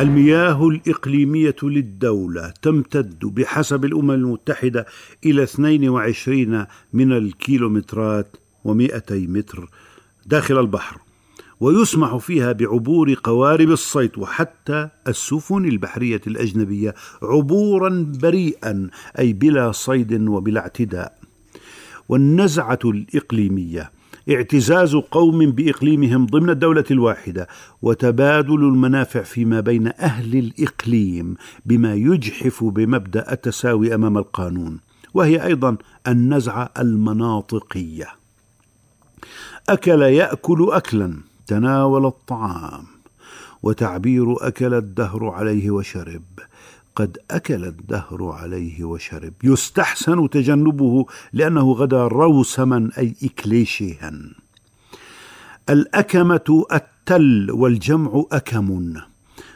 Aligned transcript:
المياه 0.00 0.68
الإقليمية 0.68 1.56
للدولة 1.62 2.52
تمتد 2.62 3.18
بحسب 3.24 3.84
الأمم 3.84 4.10
المتحدة 4.10 4.86
إلى 5.26 5.42
22 5.42 6.66
من 6.92 7.12
الكيلومترات 7.12 8.36
و200 8.68 9.12
متر 9.12 9.70
داخل 10.26 10.60
البحر 10.60 11.00
ويسمح 11.60 12.16
فيها 12.16 12.52
بعبور 12.52 13.14
قوارب 13.24 13.70
الصيد 13.70 14.18
وحتى 14.18 14.88
السفن 15.08 15.64
البحرية 15.64 16.20
الأجنبية 16.26 16.94
عبورا 17.22 18.12
بريئا 18.22 18.90
أي 19.18 19.32
بلا 19.32 19.72
صيد 19.72 20.28
وبلا 20.28 20.60
اعتداء. 20.60 21.18
والنزعة 22.08 22.78
الإقليمية 22.84 23.92
اعتزاز 24.30 24.96
قوم 24.96 25.50
بإقليمهم 25.50 26.26
ضمن 26.26 26.50
الدولة 26.50 26.84
الواحدة 26.90 27.48
وتبادل 27.82 28.54
المنافع 28.54 29.22
فيما 29.22 29.60
بين 29.60 29.86
أهل 29.86 30.38
الإقليم 30.38 31.34
بما 31.66 31.94
يجحف 31.94 32.64
بمبدأ 32.64 33.32
التساوي 33.32 33.94
أمام 33.94 34.18
القانون 34.18 34.80
وهي 35.14 35.44
أيضا 35.44 35.76
النزعة 36.08 36.70
المناطقية. 36.78 38.08
أكل 39.68 40.02
يأكل 40.02 40.68
اكلا 40.70 41.14
تناول 41.46 42.06
الطعام 42.06 42.84
وتعبير 43.62 44.46
أكل 44.46 44.74
الدهر 44.74 45.28
عليه 45.28 45.70
وشرب. 45.70 46.22
قد 46.98 47.18
أكل 47.30 47.64
الدهر 47.64 48.24
عليه 48.24 48.84
وشرب. 48.84 49.32
يستحسن 49.44 50.30
تجنبه 50.30 51.06
لأنه 51.32 51.72
غدا 51.72 52.06
روسما 52.06 52.90
أي 52.98 53.14
اكليشيها. 53.22 54.12
الأكمة 55.70 56.64
التل 56.72 57.50
والجمع 57.50 58.24
اكم 58.32 58.94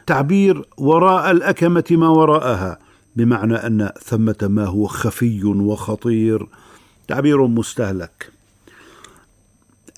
تعبير 0.06 0.64
وراء 0.76 1.30
الأكمة 1.30 1.84
ما 1.90 2.08
وراءها 2.08 2.78
بمعنى 3.16 3.54
أن 3.54 3.90
ثمة 4.02 4.36
ما 4.42 4.64
هو 4.64 4.86
خفي 4.86 5.44
وخطير. 5.44 6.46
تعبير 7.08 7.46
مستهلك. 7.46 8.32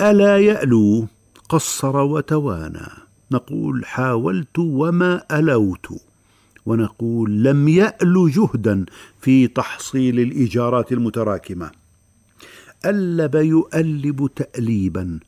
ألا 0.00 0.38
يألو 0.38 1.06
قصر 1.48 1.96
وتوانى 1.96 2.86
نقول 3.30 3.86
حاولت 3.86 4.58
وما 4.58 5.22
ألوت. 5.32 6.13
ونقول 6.66 7.44
لم 7.44 7.68
يأل 7.68 8.30
جهدا 8.30 8.84
في 9.20 9.48
تحصيل 9.48 10.20
الإيجارات 10.20 10.92
المتراكمة. 10.92 11.70
ألب 12.84 13.34
يؤلب 13.34 14.30
تأليبا 14.36 15.20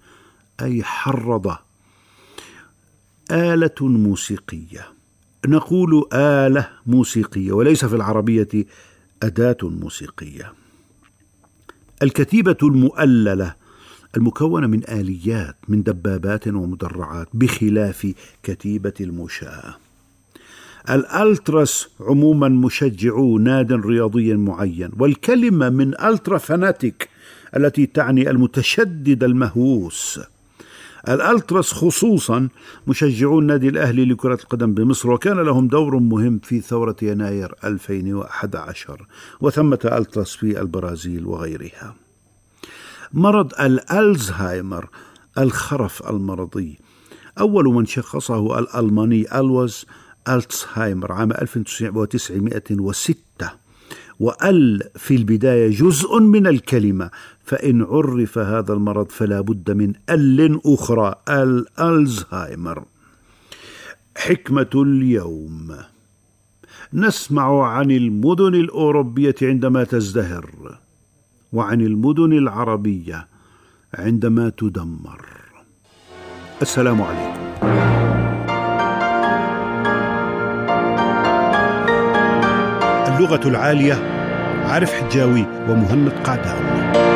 أي 0.61 0.83
حرض. 0.83 1.57
آلة 3.31 3.75
موسيقية. 3.81 4.89
نقول 5.47 6.05
آلة 6.13 6.69
موسيقية 6.87 7.53
وليس 7.53 7.85
في 7.85 7.97
العربية 7.97 8.49
أداة 9.23 9.57
موسيقية. 9.63 10.53
الكتيبة 12.03 12.57
المؤللة 12.63 13.55
المكونة 14.17 14.67
من 14.67 14.91
آليات 14.91 15.57
من 15.69 15.83
دبابات 15.83 16.49
ومدرعات 16.49 17.29
بخلاف 17.35 18.13
كتيبة 18.43 18.93
المشاة 19.01 19.77
الألتراس 20.91 21.89
عموما 22.01 22.49
مشجعو 22.49 23.39
ناد 23.39 23.73
رياضي 23.73 24.35
معين. 24.35 24.91
والكلمة 24.99 25.69
من 25.69 26.01
ألترا 26.01 26.39
فاناتيك 26.39 27.09
التي 27.57 27.87
تعني 27.87 28.31
المتشدد 28.31 29.25
المهووس. 29.25 30.21
الألتراس 31.09 31.73
خصوصا 31.73 32.49
مشجعو 32.87 33.39
النادي 33.39 33.69
الأهلي 33.69 34.05
لكرة 34.05 34.35
القدم 34.35 34.75
بمصر 34.75 35.11
وكان 35.11 35.41
لهم 35.41 35.69
دور 35.69 35.99
مهم 35.99 36.39
في 36.39 36.61
ثورة 36.61 36.97
يناير 37.03 37.55
2011 37.65 39.07
وثمة 39.41 39.79
ألتراس 39.85 40.37
في 40.37 40.61
البرازيل 40.61 41.27
وغيرها. 41.27 41.95
مرض 43.13 43.53
الألزهايمر 43.61 44.89
الخرف 45.39 46.11
المرضي. 46.11 46.79
أول 47.41 47.65
من 47.65 47.87
شخصه 47.87 48.59
الألماني 48.59 49.39
الوز 49.39 49.87
ألتسهايمر 50.29 51.13
عام 51.13 51.33
1906 51.33 53.51
وأل 54.21 54.83
في 54.97 55.17
البداية 55.17 55.71
جزء 55.71 56.21
من 56.21 56.47
الكلمة 56.47 57.11
فإن 57.45 57.83
عرف 57.83 58.39
هذا 58.39 58.73
المرض 58.73 59.11
فلا 59.11 59.41
بد 59.41 59.71
من 59.71 59.93
أل 60.11 60.61
أخرى 60.67 61.15
الألزهايمر. 61.29 62.85
حكمة 64.17 64.71
اليوم. 64.75 65.77
نسمع 66.93 67.69
عن 67.69 67.91
المدن 67.91 68.55
الأوروبية 68.55 69.35
عندما 69.43 69.85
تزدهر 69.85 70.51
وعن 71.53 71.81
المدن 71.81 72.33
العربية 72.33 73.29
عندما 73.95 74.49
تدمر. 74.49 75.27
السلام 76.63 77.03
عليكم. 77.03 77.56
اللغة 83.17 83.49
العالية 83.49 83.95
عارف 84.65 84.93
حجاوي 84.95 85.47
ومهند 85.69 86.09
قعدان 86.25 87.16